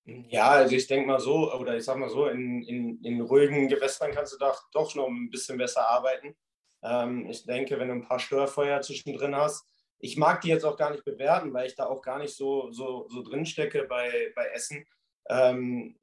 [0.07, 3.69] Ja, also ich denke mal so, oder ich sag mal so, in, in, in ruhigen
[3.69, 6.35] Gewässern kannst du doch, doch noch ein bisschen besser arbeiten.
[6.83, 9.63] Ähm, ich denke, wenn du ein paar Störfeuer zwischendrin hast,
[9.99, 12.73] ich mag die jetzt auch gar nicht bewerten, weil ich da auch gar nicht so,
[12.73, 14.87] so, so drin stecke bei, bei Essen.
[15.29, 16.00] Ähm,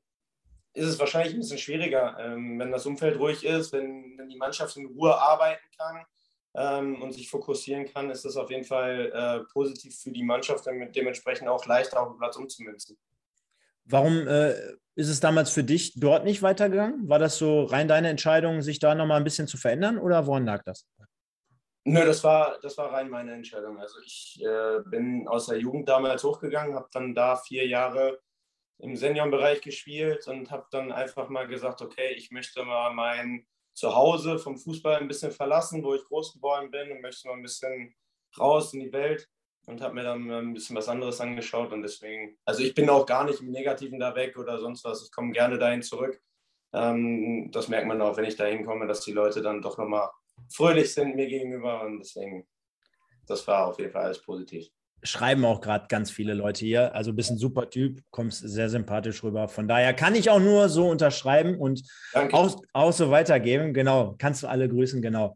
[0.77, 4.37] ist es wahrscheinlich ein bisschen schwieriger, ähm, wenn das Umfeld ruhig ist, wenn, wenn, die
[4.37, 6.05] Mannschaft in Ruhe arbeiten kann
[6.55, 10.67] ähm, und sich fokussieren kann, ist das auf jeden Fall äh, positiv für die Mannschaft
[10.67, 12.97] und dementsprechend auch leichter auf den Platz umzumünzen.
[13.85, 14.53] Warum äh,
[14.95, 17.09] ist es damals für dich dort nicht weitergegangen?
[17.09, 20.45] War das so rein deine Entscheidung, sich da nochmal ein bisschen zu verändern oder woran
[20.45, 20.85] lag das?
[21.85, 23.79] Nö, das war, das war rein meine Entscheidung.
[23.79, 28.19] Also ich äh, bin aus der Jugend damals hochgegangen, habe dann da vier Jahre
[28.79, 34.39] im Seniorenbereich gespielt und habe dann einfach mal gesagt, okay, ich möchte mal mein Zuhause
[34.39, 37.95] vom Fußball ein bisschen verlassen, wo ich groß geworden bin und möchte mal ein bisschen
[38.39, 39.29] raus in die Welt
[39.65, 43.05] und habe mir dann ein bisschen was anderes angeschaut und deswegen, also ich bin auch
[43.05, 46.21] gar nicht im Negativen da weg oder sonst was, ich komme gerne dahin zurück.
[46.73, 50.09] Ähm, das merkt man auch, wenn ich da hinkomme, dass die Leute dann doch nochmal
[50.49, 52.47] fröhlich sind mir gegenüber und deswegen,
[53.25, 54.69] das war auf jeden Fall alles positiv
[55.03, 56.95] schreiben auch gerade ganz viele Leute hier.
[56.95, 59.47] Also bist ein super Typ, kommst sehr sympathisch rüber.
[59.47, 61.83] Von daher kann ich auch nur so unterschreiben und
[62.13, 63.73] auch, auch, so weitergeben.
[63.73, 65.35] Genau, kannst du alle grüßen, genau.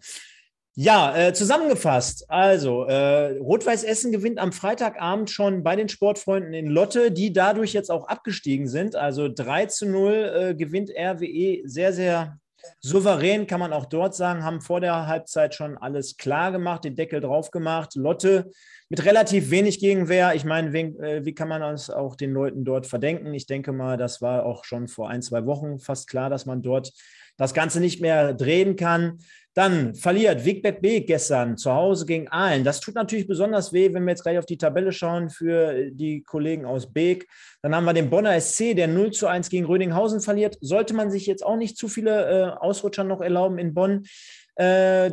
[0.73, 2.29] Ja, äh, zusammengefasst.
[2.29, 7.73] Also, äh, Rot-Weiß Essen gewinnt am Freitagabend schon bei den Sportfreunden in Lotte, die dadurch
[7.73, 8.95] jetzt auch abgestiegen sind.
[8.95, 12.39] Also 3 zu 0 äh, gewinnt RWE sehr, sehr
[12.79, 16.95] souverän, kann man auch dort sagen, haben vor der Halbzeit schon alles klar gemacht, den
[16.95, 17.95] Deckel drauf gemacht.
[17.95, 18.51] Lotte
[18.89, 20.35] mit relativ wenig Gegenwehr.
[20.35, 23.33] Ich meine, wie, äh, wie kann man das auch den Leuten dort verdenken?
[23.33, 26.61] Ich denke mal, das war auch schon vor ein, zwei Wochen fast klar, dass man
[26.61, 26.91] dort
[27.37, 29.19] das Ganze nicht mehr drehen kann.
[29.53, 32.63] Dann verliert Wigbert Beek gestern zu Hause gegen Aalen.
[32.63, 36.23] Das tut natürlich besonders weh, wenn wir jetzt gleich auf die Tabelle schauen für die
[36.23, 37.27] Kollegen aus Beek.
[37.61, 40.57] Dann haben wir den Bonner SC, der 0 zu 1 gegen Rödinghausen verliert.
[40.61, 44.05] Sollte man sich jetzt auch nicht zu viele äh, Ausrutscher noch erlauben in Bonn.
[44.55, 45.11] Äh,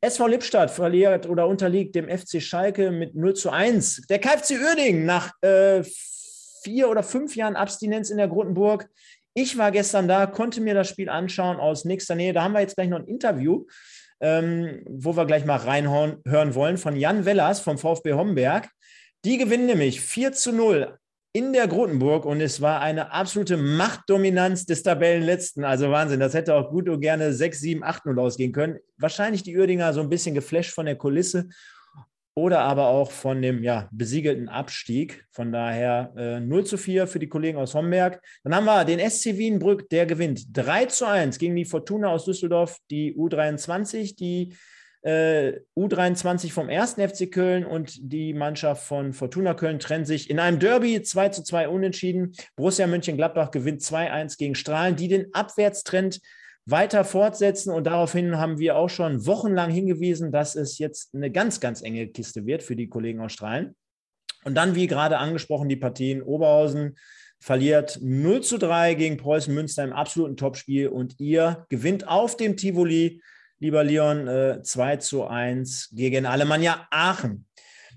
[0.00, 4.02] SV Lippstadt verliert oder unterliegt dem FC Schalke mit 0 zu 1.
[4.08, 5.82] Der KFC Uerdingen nach äh,
[6.62, 8.88] vier oder fünf Jahren Abstinenz in der Grotenburg
[9.34, 12.32] ich war gestern da, konnte mir das Spiel anschauen aus nächster Nähe.
[12.32, 13.66] Da haben wir jetzt gleich noch ein Interview,
[14.20, 18.68] ähm, wo wir gleich mal reinhören wollen von Jan Wellers vom VfB Homberg.
[19.24, 20.98] Die gewinnen nämlich 4 zu 0
[21.34, 25.64] in der Grotenburg und es war eine absolute Machtdominanz des Tabellenletzten.
[25.64, 28.78] Also Wahnsinn, das hätte auch gut und gerne 6, 7, 8 0 ausgehen können.
[28.98, 31.48] Wahrscheinlich die Uerdinger so ein bisschen geflasht von der Kulisse
[32.34, 35.26] oder aber auch von dem ja, besiegelten Abstieg.
[35.30, 38.22] Von daher äh, 0 zu 4 für die Kollegen aus Homberg.
[38.42, 42.24] Dann haben wir den SC Wienbrück, der gewinnt 3 zu 1 gegen die Fortuna aus
[42.24, 44.54] Düsseldorf, die U23, die
[45.02, 46.94] äh, U23 vom 1.
[46.94, 51.42] FC Köln und die Mannschaft von Fortuna Köln trennen sich in einem Derby 2 zu
[51.42, 52.32] 2 unentschieden.
[52.56, 56.20] Borussia Mönchengladbach gewinnt 2-1 gegen Strahlen, die den Abwärtstrend
[56.66, 57.72] weiter fortsetzen.
[57.72, 62.08] Und daraufhin haben wir auch schon wochenlang hingewiesen, dass es jetzt eine ganz, ganz enge
[62.08, 63.74] Kiste wird für die Kollegen aus Strahlen.
[64.44, 66.96] Und dann, wie gerade angesprochen, die Partien Oberhausen
[67.40, 72.56] verliert 0 zu 3 gegen Preußen Münster im absoluten Topspiel und ihr gewinnt auf dem
[72.56, 73.20] Tivoli,
[73.58, 77.46] lieber Leon, äh, 2 zu 1 gegen Alemannia Aachen.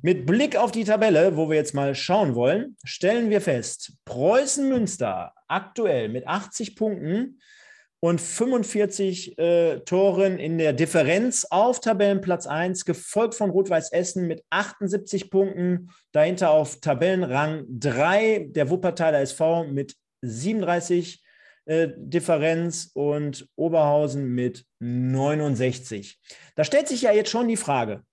[0.02, 4.68] Mit Blick auf die Tabelle, wo wir jetzt mal schauen wollen, stellen wir fest, Preußen
[4.68, 7.40] Münster aktuell mit 80 Punkten
[8.06, 14.44] und 45 äh, Toren in der Differenz auf Tabellenplatz 1, gefolgt von Rot-Weiß Essen mit
[14.52, 15.90] 78 Punkten.
[16.12, 21.24] Dahinter auf Tabellenrang 3 der Wuppertaler SV mit 37
[21.66, 26.20] äh, Differenz und Oberhausen mit 69.
[26.56, 28.04] Da stellt sich ja jetzt schon die Frage,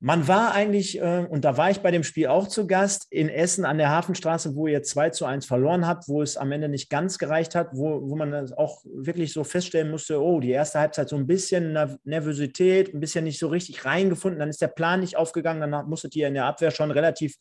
[0.00, 3.28] man war eigentlich, äh, und da war ich bei dem Spiel auch zu Gast, in
[3.28, 6.68] Essen an der Hafenstraße, wo ihr 2 zu 1 verloren habt, wo es am Ende
[6.68, 10.78] nicht ganz gereicht hat, wo, wo man auch wirklich so feststellen musste, oh, die erste
[10.78, 15.00] Halbzeit so ein bisschen Nervosität, ein bisschen nicht so richtig reingefunden, dann ist der Plan
[15.00, 17.34] nicht aufgegangen, dann musstet ihr in der Abwehr schon relativ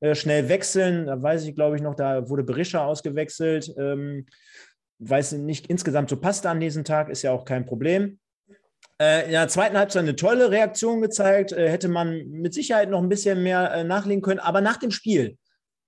[0.00, 1.06] äh, schnell wechseln.
[1.06, 3.74] Da weiß ich, glaube ich, noch, da wurde Berischer ausgewechselt.
[3.76, 4.26] Ähm,
[5.00, 8.20] weiß nicht, insgesamt so passte an diesem Tag, ist ja auch kein Problem.
[9.00, 13.02] Äh, in der zweiten Halbzeit eine tolle Reaktion gezeigt, äh, hätte man mit Sicherheit noch
[13.02, 14.40] ein bisschen mehr äh, nachlegen können.
[14.40, 15.38] Aber nach dem Spiel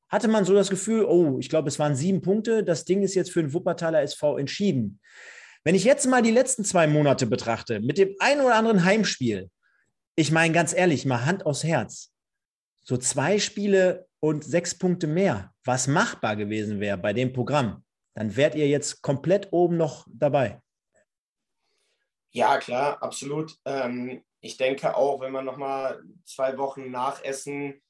[0.08, 3.14] hatte man so das Gefühl, oh, ich glaube, es waren sieben Punkte, das Ding ist
[3.14, 5.00] jetzt für den Wuppertaler SV entschieden.
[5.64, 9.50] Wenn ich jetzt mal die letzten zwei Monate betrachte, mit dem einen oder anderen Heimspiel,
[10.16, 12.12] ich meine ganz ehrlich, mal Hand aufs Herz,
[12.82, 18.36] so zwei Spiele und sechs Punkte mehr, was machbar gewesen wäre bei dem Programm, dann
[18.36, 20.60] wärt ihr jetzt komplett oben noch dabei.
[22.32, 23.56] Ja, klar, absolut.
[23.64, 27.82] Ähm, ich denke auch, wenn man nochmal zwei Wochen nach Essen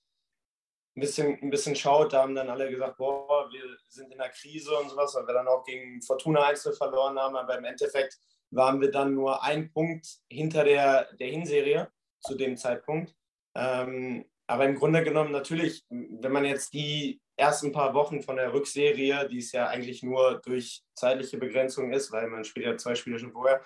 [0.97, 4.31] ein bisschen, ein bisschen schaut, da haben dann alle gesagt, boah, wir sind in der
[4.31, 7.37] Krise und sowas, weil wir dann auch gegen Fortuna Einzel verloren haben.
[7.37, 8.19] Aber im Endeffekt
[8.51, 11.89] waren wir dann nur ein Punkt hinter der, der Hinserie
[12.21, 13.15] zu dem Zeitpunkt.
[13.55, 18.53] Ähm, aber im Grunde genommen natürlich, wenn man jetzt die ersten paar Wochen von der
[18.53, 22.97] Rückserie, die es ja eigentlich nur durch zeitliche Begrenzung ist, weil man spielt ja zwei
[22.97, 23.63] Spiele schon vorher,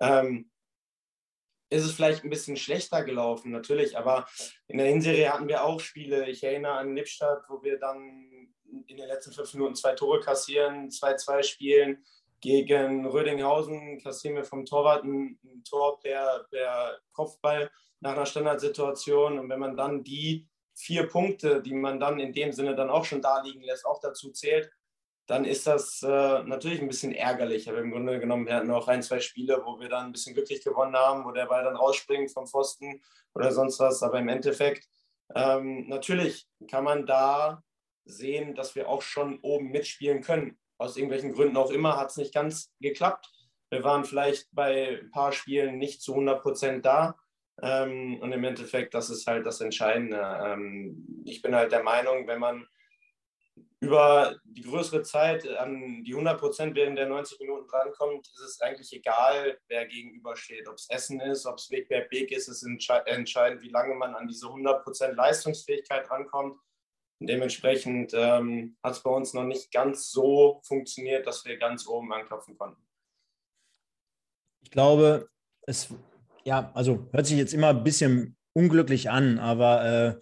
[0.00, 0.50] ähm,
[1.68, 4.26] ist es vielleicht ein bisschen schlechter gelaufen, natürlich, aber
[4.68, 6.28] in der Hinserie hatten wir auch Spiele.
[6.28, 8.54] Ich erinnere an Lippstadt, wo wir dann
[8.86, 12.04] in den letzten fünf Minuten zwei Tore kassieren, 2-2 spielen.
[12.40, 19.38] Gegen Rödinghausen kassieren wir vom Torwart ein, ein Tor per, per Kopfball nach einer Standardsituation.
[19.38, 23.04] Und wenn man dann die vier Punkte, die man dann in dem Sinne dann auch
[23.04, 24.70] schon da liegen lässt, auch dazu zählt,
[25.26, 27.68] dann ist das äh, natürlich ein bisschen ärgerlich.
[27.68, 30.34] Aber im Grunde genommen, wir hatten auch ein, zwei Spiele, wo wir dann ein bisschen
[30.34, 33.02] glücklich gewonnen haben, wo der Ball dann rausspringt vom Pfosten
[33.34, 34.02] oder sonst was.
[34.02, 34.86] Aber im Endeffekt,
[35.34, 37.62] ähm, natürlich kann man da
[38.04, 40.58] sehen, dass wir auch schon oben mitspielen können.
[40.78, 43.28] Aus irgendwelchen Gründen auch immer hat es nicht ganz geklappt.
[43.70, 47.16] Wir waren vielleicht bei ein paar Spielen nicht zu 100 Prozent da.
[47.62, 50.20] Ähm, und im Endeffekt, das ist halt das Entscheidende.
[50.44, 52.66] Ähm, ich bin halt der Meinung, wenn man
[53.86, 58.60] über die größere Zeit an die 100 Prozent während der 90 Minuten drankommt, ist es
[58.60, 60.68] eigentlich egal, wer gegenübersteht.
[60.68, 64.28] Ob es Essen ist, ob es Wegberg Weg ist, ist entscheidend, wie lange man an
[64.28, 66.58] diese 100 Prozent Leistungsfähigkeit rankommt.
[67.18, 71.86] Und dementsprechend ähm, hat es bei uns noch nicht ganz so funktioniert, dass wir ganz
[71.86, 72.82] oben anklopfen konnten.
[74.62, 75.28] Ich glaube,
[75.62, 75.88] es
[76.46, 80.20] ja, also hört sich jetzt immer ein bisschen unglücklich an, aber äh,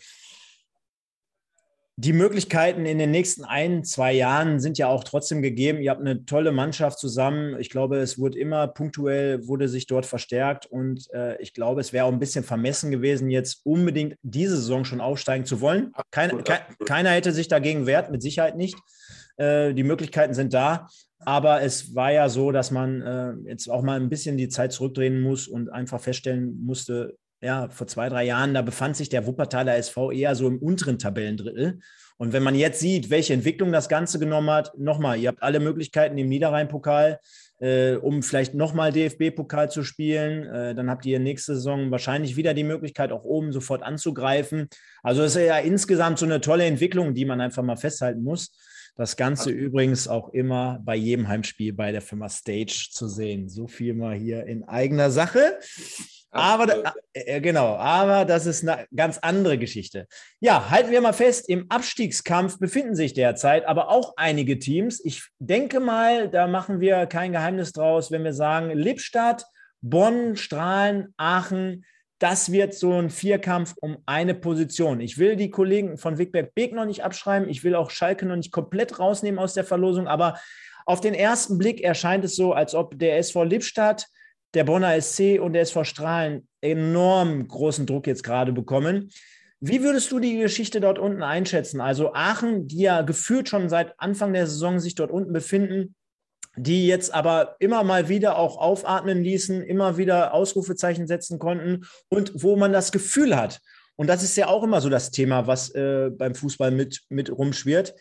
[1.97, 5.81] die Möglichkeiten in den nächsten ein, zwei Jahren sind ja auch trotzdem gegeben.
[5.81, 7.57] Ihr habt eine tolle Mannschaft zusammen.
[7.61, 11.93] Ich glaube, es wurde immer punktuell, wurde sich dort verstärkt und äh, ich glaube, es
[11.93, 15.93] wäre auch ein bisschen vermessen gewesen, jetzt unbedingt diese Saison schon aufsteigen zu wollen.
[16.11, 18.77] Kein, kein, keiner hätte sich dagegen wehrt, mit Sicherheit nicht.
[19.37, 20.89] Äh, die Möglichkeiten sind da.
[21.27, 24.73] Aber es war ja so, dass man äh, jetzt auch mal ein bisschen die Zeit
[24.73, 29.27] zurückdrehen muss und einfach feststellen musste, ja, vor zwei, drei Jahren, da befand sich der
[29.27, 31.81] Wuppertaler SV eher so im unteren Tabellendrittel.
[32.17, 35.61] Und wenn man jetzt sieht, welche Entwicklung das Ganze genommen hat, nochmal, ihr habt alle
[35.61, 37.19] Möglichkeiten im Niederrhein-Pokal,
[37.59, 40.47] äh, um vielleicht nochmal DFB-Pokal zu spielen.
[40.47, 44.69] Äh, dann habt ihr nächste Saison wahrscheinlich wieder die Möglichkeit, auch oben sofort anzugreifen.
[45.03, 48.57] Also es ist ja insgesamt so eine tolle Entwicklung, die man einfach mal festhalten muss.
[48.97, 53.49] Das Ganze also, übrigens auch immer bei jedem Heimspiel bei der Firma Stage zu sehen.
[53.49, 55.59] So viel mal hier in eigener Sache.
[56.35, 60.09] Aber äh, genau, aber das ist eine ganz andere Geschichte.
[60.41, 65.01] Ja, halten wir mal fest, im Abstiegskampf befinden sich derzeit aber auch einige Teams.
[65.05, 69.47] Ich denke mal, da machen wir kein Geheimnis draus, wenn wir sagen, Lippstadt,
[69.81, 71.85] Bonn, Strahlen, Aachen,
[72.19, 75.01] das wird so ein Vierkampf um eine Position.
[75.01, 77.49] Ich will die Kollegen von Wigberg Beek noch nicht abschreiben.
[77.49, 80.09] Ich will auch Schalke noch nicht komplett rausnehmen aus der Verlosung.
[80.09, 80.39] Aber
[80.87, 84.07] auf den ersten Blick erscheint es so, als ob der SV Lippstadt
[84.55, 89.11] der Bonner SC und der SV Strahlen enorm großen Druck jetzt gerade bekommen.
[89.61, 91.81] Wie würdest du die Geschichte dort unten einschätzen?
[91.81, 95.95] Also Aachen, die ja gefühlt schon seit Anfang der Saison sich dort unten befinden,
[96.57, 102.33] die jetzt aber immer mal wieder auch aufatmen ließen, immer wieder Ausrufezeichen setzen konnten und
[102.35, 103.61] wo man das Gefühl hat,
[103.97, 107.31] und das ist ja auch immer so das Thema, was äh, beim Fußball mit, mit
[107.31, 107.95] rumschwirrt,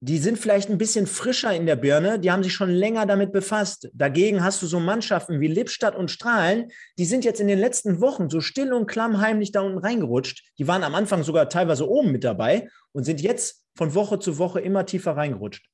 [0.00, 3.32] die sind vielleicht ein bisschen frischer in der Birne, die haben sich schon länger damit
[3.32, 3.88] befasst.
[3.94, 8.00] Dagegen hast du so Mannschaften wie Lippstadt und Strahlen, die sind jetzt in den letzten
[8.00, 10.52] Wochen so still und klammheimlich da unten reingerutscht.
[10.58, 14.38] Die waren am Anfang sogar teilweise oben mit dabei und sind jetzt von Woche zu
[14.38, 15.66] Woche immer tiefer reingerutscht.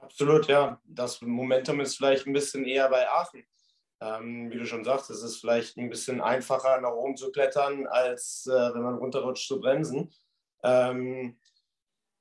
[0.00, 0.80] Absolut, ja.
[0.86, 3.44] Das Momentum ist vielleicht ein bisschen eher bei Aachen.
[4.00, 7.86] Ähm, wie du schon sagst, es ist vielleicht ein bisschen einfacher, nach oben zu klettern,
[7.88, 10.10] als äh, wenn man runterrutscht zu bremsen.
[10.62, 11.36] Ähm,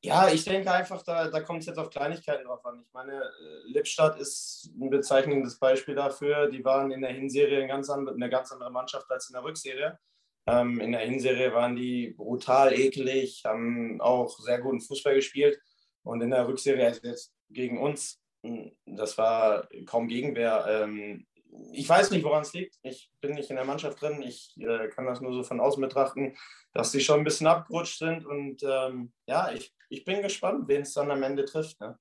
[0.07, 2.81] ja, ich denke einfach, da, da kommt es jetzt auf Kleinigkeiten drauf an.
[2.81, 6.49] Ich meine, äh, Lippstadt ist ein bezeichnendes Beispiel dafür.
[6.49, 9.43] Die waren in der Hinserie eine ganz andere, eine ganz andere Mannschaft als in der
[9.43, 9.99] Rückserie.
[10.47, 15.59] Ähm, in der Hinserie waren die brutal eklig, haben auch sehr guten Fußball gespielt.
[16.03, 20.65] Und in der Rückserie also jetzt gegen uns, hm, das war kaum Gegenwehr.
[20.69, 21.27] Ähm,
[21.71, 22.75] ich weiß nicht, woran es liegt.
[22.83, 24.21] Ich bin nicht in der Mannschaft drin.
[24.21, 26.35] Ich äh, kann das nur so von außen betrachten,
[26.73, 28.25] dass sie schon ein bisschen abgerutscht sind.
[28.25, 31.79] Und ähm, ja, ich, ich bin gespannt, wen es dann am Ende trifft.
[31.79, 31.97] Ne?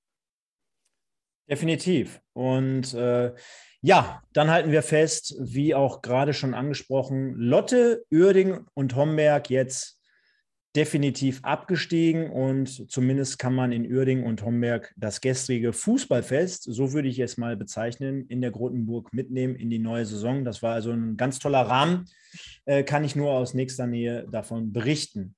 [1.49, 2.21] Definitiv.
[2.33, 3.35] Und äh,
[3.81, 9.96] ja, dann halten wir fest, wie auch gerade schon angesprochen, Lotte, Uerding und Homberg jetzt
[10.77, 17.09] definitiv abgestiegen und zumindest kann man in Uerding und Homberg das gestrige Fußballfest, so würde
[17.09, 20.45] ich es mal bezeichnen, in der Grotenburg mitnehmen in die neue Saison.
[20.45, 22.05] Das war also ein ganz toller Rahmen,
[22.67, 25.35] äh, kann ich nur aus nächster Nähe davon berichten.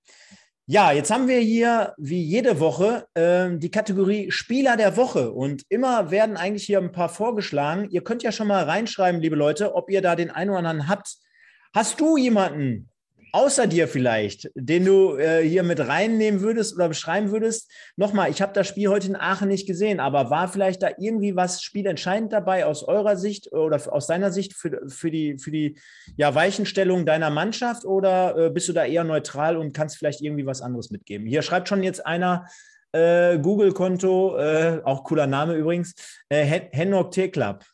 [0.66, 5.62] Ja, jetzt haben wir hier wie jede Woche äh, die Kategorie Spieler der Woche und
[5.70, 7.88] immer werden eigentlich hier ein paar vorgeschlagen.
[7.90, 10.88] Ihr könnt ja schon mal reinschreiben, liebe Leute, ob ihr da den einen oder anderen
[10.88, 11.16] habt.
[11.72, 12.90] Hast du jemanden,
[13.32, 17.70] außer dir vielleicht, den du äh, hier mit reinnehmen würdest oder beschreiben würdest?
[17.96, 21.36] Nochmal, ich habe das Spiel heute in Aachen nicht gesehen, aber war vielleicht da irgendwie
[21.36, 25.78] was spielentscheidend dabei aus eurer Sicht oder aus deiner Sicht für, für die, für die
[26.16, 30.46] ja, Weichenstellung deiner Mannschaft oder äh, bist du da eher neutral und kannst vielleicht irgendwie
[30.46, 31.26] was anderes mitgeben?
[31.26, 32.46] Hier schreibt schon jetzt einer,
[32.92, 35.94] äh, Google-Konto, äh, auch cooler Name übrigens,
[36.28, 37.64] äh, Hennock T-Club.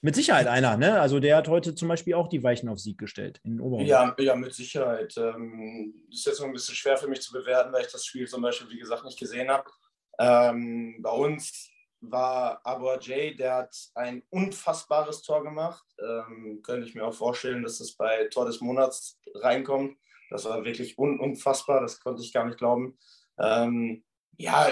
[0.00, 1.00] Mit Sicherheit einer, ne?
[1.00, 3.88] Also der hat heute zum Beispiel auch die Weichen auf Sieg gestellt in Oberhausen.
[3.88, 5.16] Ja, ja, mit Sicherheit.
[5.16, 8.28] Ähm, ist jetzt noch ein bisschen schwer für mich zu bewerten, weil ich das Spiel
[8.28, 9.68] zum Beispiel, wie gesagt, nicht gesehen habe.
[10.20, 15.84] Ähm, bei uns war Abu Jay, der hat ein unfassbares Tor gemacht.
[16.00, 19.98] Ähm, könnte ich mir auch vorstellen, dass das bei Tor des Monats reinkommt.
[20.30, 22.96] Das war wirklich un unfassbar, das konnte ich gar nicht glauben.
[23.38, 24.04] Ähm,
[24.36, 24.70] ja,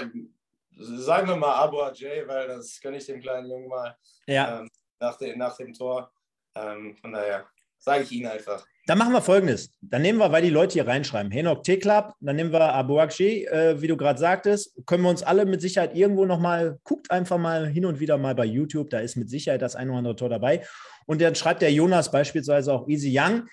[0.77, 3.97] sagen wir mal Abu Jay, weil das gönne ich dem kleinen Jungen mal.
[4.25, 4.65] Ja.
[4.99, 6.11] Nach, de, nach dem Tor.
[6.55, 8.65] Ähm, von daher sage ich Ihnen einfach.
[8.87, 9.71] Dann machen wir folgendes.
[9.81, 13.45] Dann nehmen wir, weil die Leute hier reinschreiben, Henok T-Club, dann nehmen wir Abu Akshi,
[13.45, 17.37] äh, wie du gerade sagtest, können wir uns alle mit Sicherheit irgendwo nochmal, guckt einfach
[17.37, 20.15] mal hin und wieder mal bei YouTube, da ist mit Sicherheit das ein oder andere
[20.15, 20.65] Tor dabei.
[21.05, 23.47] Und dann schreibt der Jonas beispielsweise auch Easy Young.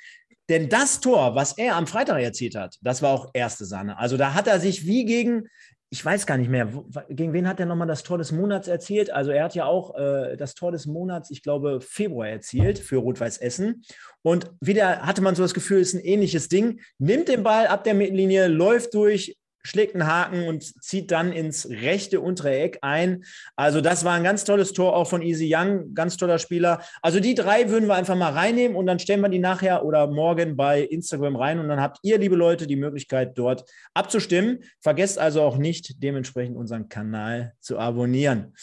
[0.49, 3.99] Denn das Tor, was er am Freitag erzielt hat, das war auch erste Sahne.
[3.99, 5.49] Also da hat er sich wie gegen,
[5.95, 6.69] ich weiß gar nicht mehr,
[7.09, 9.11] gegen wen hat er nochmal das Tor des Monats erzielt?
[9.11, 12.97] Also er hat ja auch äh, das Tor des Monats, ich glaube, Februar erzielt für
[12.97, 13.85] Rot-Weiß Essen.
[14.23, 16.81] Und wieder hatte man so das Gefühl, es ist ein ähnliches Ding.
[16.99, 21.69] Nimmt den Ball ab der Mittellinie, läuft durch, schlägt einen Haken und zieht dann ins
[21.69, 23.25] rechte untere Eck ein.
[23.57, 26.83] Also das war ein ganz tolles Tor auch von Easy Young, ganz toller Spieler.
[27.03, 30.07] Also die drei würden wir einfach mal reinnehmen und dann stellen wir die nachher oder
[30.07, 34.61] morgen bei Instagram rein und dann habt ihr, liebe Leute, die Möglichkeit dort abzustimmen.
[34.81, 38.55] Vergesst also auch nicht, dementsprechend unseren Kanal zu abonnieren.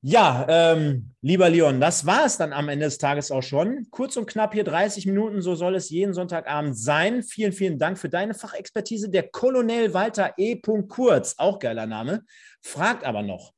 [0.00, 3.88] Ja, ähm, lieber Leon, das war es dann am Ende des Tages auch schon.
[3.90, 7.24] Kurz und knapp hier 30 Minuten, so soll es jeden Sonntagabend sein.
[7.24, 9.10] Vielen, vielen Dank für deine Fachexpertise.
[9.10, 10.60] Der Colonel Walter E.
[10.88, 12.22] Kurz, auch geiler Name,
[12.62, 13.52] fragt aber noch,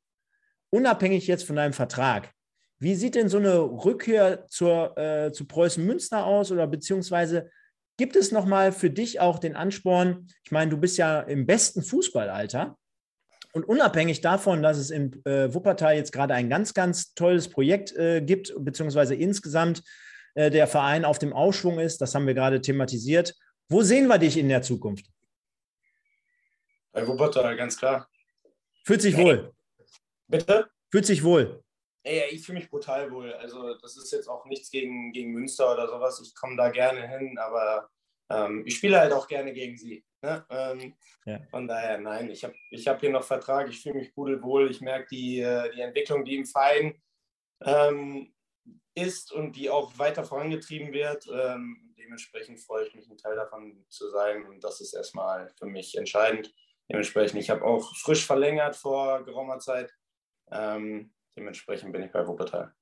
[0.71, 2.31] unabhängig jetzt von deinem Vertrag,
[2.79, 7.51] wie sieht denn so eine Rückkehr zur, äh, zu Preußen Münster aus oder beziehungsweise
[7.97, 10.25] gibt es nochmal für dich auch den Ansporn?
[10.43, 12.75] Ich meine, du bist ja im besten Fußballalter.
[13.53, 17.93] Und unabhängig davon, dass es in äh, Wuppertal jetzt gerade ein ganz, ganz tolles Projekt
[17.95, 19.83] äh, gibt, beziehungsweise insgesamt
[20.35, 23.35] äh, der Verein auf dem Aufschwung ist, das haben wir gerade thematisiert.
[23.67, 25.05] Wo sehen wir dich in der Zukunft?
[26.93, 28.09] Bei Wuppertal, ganz klar.
[28.85, 29.53] Fühlt sich wohl.
[30.27, 30.69] Bitte?
[30.89, 31.63] Fühlt sich wohl.
[32.03, 33.33] Ey, ich fühle mich brutal wohl.
[33.33, 36.21] Also, das ist jetzt auch nichts gegen, gegen Münster oder sowas.
[36.25, 37.89] Ich komme da gerne hin, aber
[38.29, 40.03] ähm, ich spiele halt auch gerne gegen sie.
[40.21, 40.45] Ne?
[40.49, 40.93] Ähm,
[41.25, 41.39] ja.
[41.49, 44.81] Von daher, nein, ich habe ich hab hier noch Vertrag, ich fühle mich pudelwohl, ich
[44.81, 47.01] merke die, äh, die Entwicklung, die im Verein
[47.63, 48.33] ähm,
[48.93, 51.27] ist und die auch weiter vorangetrieben wird.
[51.33, 55.65] Ähm, dementsprechend freue ich mich, ein Teil davon zu sein und das ist erstmal für
[55.65, 56.53] mich entscheidend.
[56.89, 59.91] Dementsprechend, ich habe auch frisch verlängert vor geraumer Zeit.
[60.51, 62.73] Ähm, dementsprechend bin ich bei Wuppertal.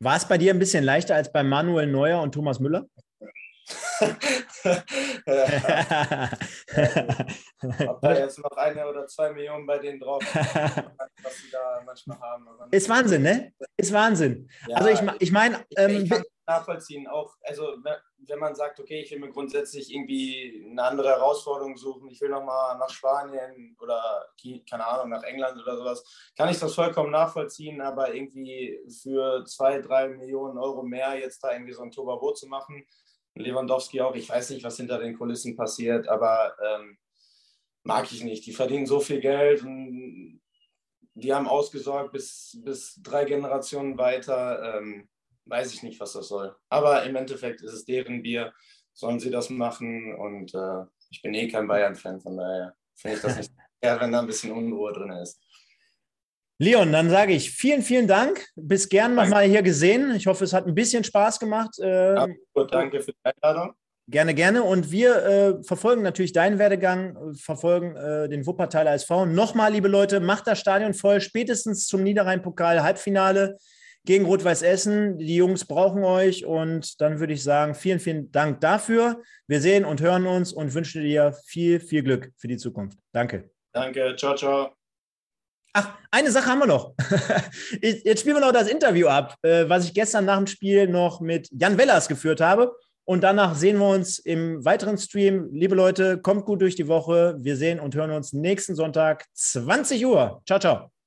[0.00, 2.88] War es bei dir ein bisschen leichter als bei Manuel Neuer und Thomas Müller?
[7.88, 12.18] Ob da jetzt noch eine oder zwei Millionen bei denen drauf, was sie da manchmal
[12.20, 12.46] haben.
[12.70, 13.52] Ist Wahnsinn, ne?
[13.76, 14.48] Ist Wahnsinn.
[14.68, 15.64] Ja, also ich, ich meine...
[15.76, 17.76] Ähm, ich kann nachvollziehen, auch, also
[18.26, 22.28] wenn man sagt, okay, ich will mir grundsätzlich irgendwie eine andere Herausforderung suchen, ich will
[22.28, 24.26] nochmal nach Spanien oder,
[24.68, 29.80] keine Ahnung, nach England oder sowas, kann ich das vollkommen nachvollziehen, aber irgendwie für zwei,
[29.80, 32.84] drei Millionen Euro mehr jetzt da irgendwie so ein Tobabo zu machen,
[33.34, 34.14] Lewandowski auch.
[34.14, 36.98] Ich weiß nicht, was hinter den Kulissen passiert, aber ähm,
[37.82, 38.46] mag ich nicht.
[38.46, 40.40] Die verdienen so viel Geld und
[41.14, 44.76] die haben ausgesorgt bis, bis drei Generationen weiter.
[44.76, 45.08] Ähm,
[45.46, 46.54] weiß ich nicht, was das soll.
[46.68, 48.52] Aber im Endeffekt ist es deren Bier.
[48.94, 50.14] Sollen sie das machen?
[50.14, 54.12] Und äh, ich bin eh kein Bayern-Fan, von daher finde ich das nicht fair, wenn
[54.12, 55.40] da ein bisschen Unruhe drin ist.
[56.62, 58.46] Leon, dann sage ich vielen, vielen Dank.
[58.54, 60.14] Bis gern nochmal hier gesehen.
[60.14, 61.74] Ich hoffe, es hat ein bisschen Spaß gemacht.
[61.82, 62.36] Ähm,
[62.70, 63.74] danke für die Einladung.
[64.06, 64.62] Gerne, gerne.
[64.62, 69.26] Und wir äh, verfolgen natürlich deinen Werdegang, verfolgen äh, den Wuppertaler SV.
[69.26, 73.56] Nochmal, liebe Leute, macht das Stadion voll, spätestens zum Niederrhein-Pokal Halbfinale
[74.04, 75.18] gegen Rot-Weiß Essen.
[75.18, 79.20] Die Jungs brauchen euch und dann würde ich sagen, vielen, vielen Dank dafür.
[79.48, 82.98] Wir sehen und hören uns und wünschen dir viel, viel Glück für die Zukunft.
[83.10, 83.50] Danke.
[83.72, 84.81] Danke, ciao, ciao.
[85.74, 86.94] Ach, eine Sache haben wir noch.
[87.80, 91.20] Jetzt spielen wir noch das Interview ab, äh, was ich gestern nach dem Spiel noch
[91.20, 92.74] mit Jan Wellers geführt habe.
[93.04, 95.48] Und danach sehen wir uns im weiteren Stream.
[95.52, 97.36] Liebe Leute, kommt gut durch die Woche.
[97.38, 100.42] Wir sehen und hören uns nächsten Sonntag, 20 Uhr.
[100.46, 101.01] Ciao, ciao.